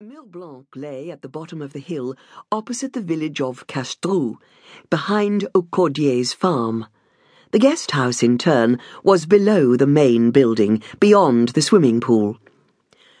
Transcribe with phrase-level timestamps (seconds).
[0.00, 2.14] Mille Blanc lay at the bottom of the hill
[2.52, 4.38] opposite the village of Castroux,
[4.90, 6.86] behind Eaudecordier's farm.
[7.50, 12.38] The guest house, in turn, was below the main building, beyond the swimming pool.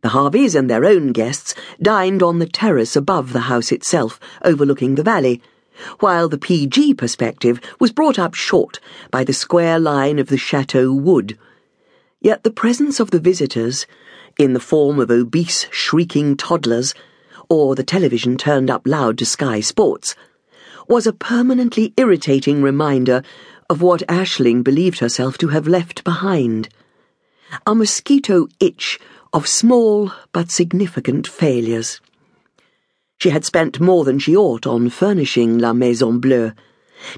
[0.00, 4.94] The Harveys and their own guests dined on the terrace above the house itself, overlooking
[4.94, 5.42] the valley,
[6.00, 8.80] while the PG perspective was brought up short
[9.10, 11.38] by the square line of the chateau wood.
[12.22, 13.84] Yet the presence of the visitors
[14.38, 16.94] in the form of obese, shrieking toddlers,
[17.48, 20.14] or the television turned up loud to Sky Sports,
[20.88, 23.24] was a permanently irritating reminder
[23.68, 26.68] of what Aisling believed herself to have left behind.
[27.66, 29.00] A mosquito itch
[29.32, 32.00] of small but significant failures.
[33.18, 36.52] She had spent more than she ought on furnishing La Maison Bleue,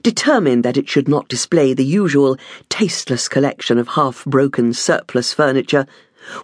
[0.03, 2.37] determined that it should not display the usual
[2.69, 5.87] tasteless collection of half broken surplus furniture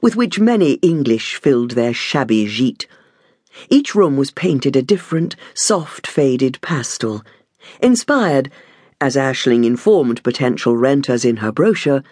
[0.02, 2.86] with which many English filled their shabby gîte.
[3.68, 7.24] Each room was painted a different, soft faded pastel,
[7.82, 8.50] inspired,
[9.00, 12.02] as Ashling informed potential renters in her brochure,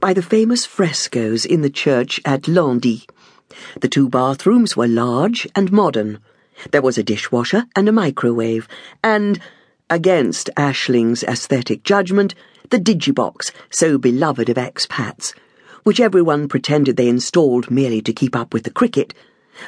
[0.00, 3.06] by the famous frescoes in the church at Landy.
[3.80, 6.20] The two bathrooms were large and modern.
[6.70, 8.68] There was a dishwasher and a microwave,
[9.02, 9.38] and,
[9.90, 12.34] against Ashling's aesthetic judgment,
[12.70, 15.34] the digibox, so beloved of expats
[15.84, 19.14] which everyone pretended they installed merely to keep up with the cricket,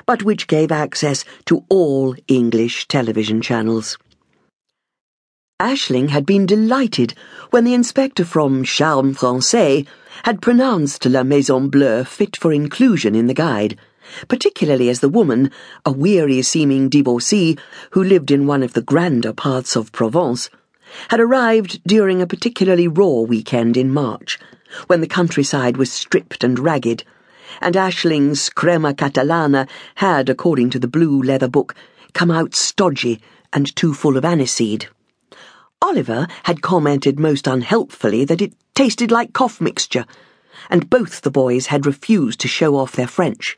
[0.06, 3.98] but which gave access to all English television channels.
[5.58, 7.14] Aisling had been delighted
[7.48, 9.86] when the inspector from Charme Francais
[10.24, 13.78] had pronounced La Maison Bleue fit for inclusion in the guide,
[14.28, 15.50] particularly as the woman,
[15.86, 17.56] a weary seeming divorcee
[17.92, 20.50] who lived in one of the grander parts of Provence,
[21.08, 24.38] had arrived during a particularly raw weekend in March
[24.88, 27.02] when the countryside was stripped and ragged,
[27.62, 31.74] and Ashling's crema catalana had, according to the blue leather book,
[32.12, 33.22] come out stodgy
[33.54, 34.88] and too full of aniseed.
[35.82, 40.04] Oliver had commented most unhelpfully that it tasted like cough mixture,
[40.70, 43.56] and both the boys had refused to show off their French.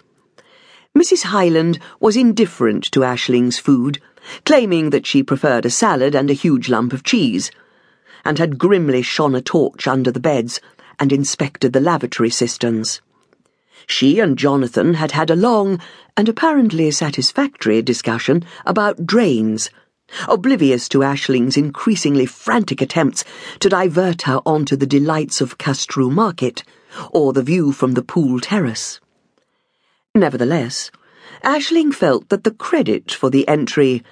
[0.97, 1.25] Mrs.
[1.25, 4.01] Highland was indifferent to Ashling's food,
[4.45, 7.51] claiming that she preferred a salad and a huge lump of cheese,
[8.25, 10.61] and had grimly shone a torch under the beds
[10.99, 13.01] and inspected the lavatory cisterns.
[13.87, 15.81] She and Jonathan had had a long
[16.17, 19.71] and apparently satisfactory discussion about drains,
[20.29, 23.25] oblivious to Ashling's increasingly frantic attempts
[23.61, 26.65] to divert her onto the delights of Castroux Market
[27.11, 29.01] or the view from the pool terrace.
[30.15, 30.91] Nevertheless,
[31.45, 34.03] Ashling felt that the credit for the entry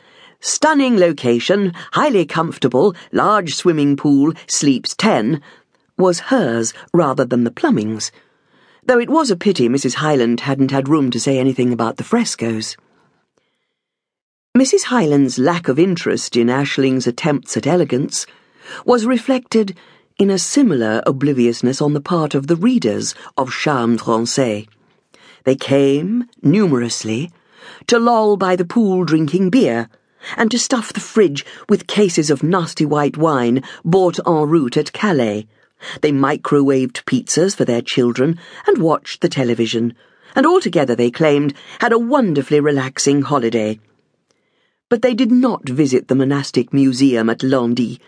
[0.41, 5.41] Stunning location, highly comfortable, large swimming pool, sleeps ten,
[5.97, 8.13] was hers rather than the plumbing's,
[8.85, 9.95] though it was a pity Mrs.
[9.95, 12.77] Highland hadn't had room to say anything about the frescoes.
[14.57, 14.85] Mrs.
[14.85, 18.25] Highland's lack of interest in Ashling's attempts at elegance
[18.87, 19.77] was reflected
[20.19, 24.67] in a similar obliviousness on the part of the readers of Charme Francais.
[25.45, 27.31] They came, numerously,
[27.87, 29.91] to loll by the pool drinking beer,
[30.39, 34.95] and to stuff the fridge with cases of nasty white wine bought en route at
[34.95, 35.47] Calais
[36.01, 39.93] they microwaved pizzas for their children and watched the television,
[40.35, 43.79] and altogether, they claimed, had a wonderfully relaxing holiday.
[44.89, 48.01] But they did not visit the monastic museum at Landy,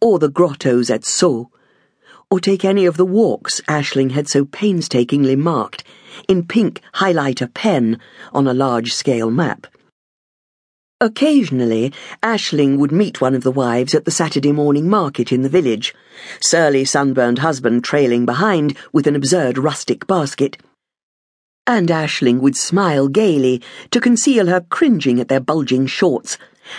[0.00, 1.50] or the grottos at Sceaux,
[2.30, 5.84] or take any of the walks Ashling had so painstakingly marked
[6.28, 7.98] in pink highlighter pen
[8.32, 9.66] on a large scale map.
[11.00, 11.92] Occasionally,
[12.22, 15.94] Ashling would meet one of the wives at the Saturday morning market in the village,
[16.40, 20.56] surly sunburned husband trailing behind with an absurd rustic basket.
[21.68, 23.60] And Ashling would smile gaily
[23.90, 26.38] to conceal her cringing at their bulging shorts,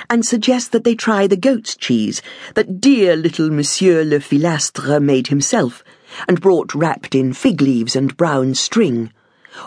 [0.09, 2.21] and suggest that they try the goat's cheese
[2.55, 5.83] that dear little Monsieur le Filastre made himself,
[6.25, 9.11] and brought wrapped in fig leaves and brown string,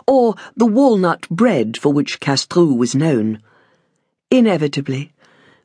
[0.07, 3.43] or the walnut bread for which Castroux was known.
[4.31, 5.13] Inevitably,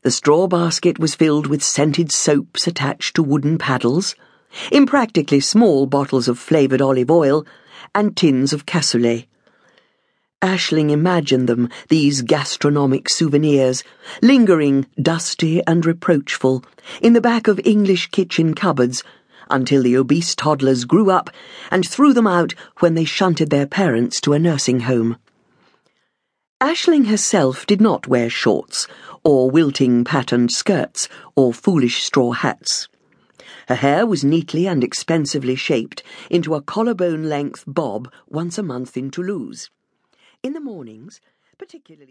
[0.02, 4.16] the straw basket was filled with scented soaps attached to wooden paddles,
[4.70, 7.46] impractically small bottles of flavoured olive oil,
[7.94, 9.28] and tins of cassoulet.
[10.46, 13.84] Aisling imagined them, these gastronomic souvenirs,
[14.22, 16.64] lingering, dusty and reproachful,
[17.02, 19.02] in the back of English kitchen cupboards
[19.50, 21.32] until the obese toddlers grew up
[21.72, 25.18] and threw them out when they shunted their parents to a nursing home.
[26.62, 28.88] Ashling herself did not wear shorts,
[29.24, 32.88] or wilting patterned skirts, or foolish straw hats.
[33.68, 38.96] Her hair was neatly and expensively shaped into a collarbone length bob once a month
[38.96, 39.72] in Toulouse.
[40.46, 41.22] In the mornings,
[41.58, 42.04] particularly